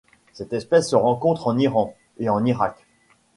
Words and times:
Cette 0.33 0.53
espèce 0.53 0.89
se 0.89 0.95
rencontre 0.95 1.45
en 1.45 1.59
Iran 1.59 1.93
et 2.17 2.27
en 2.27 2.43
Irak. 2.43 2.87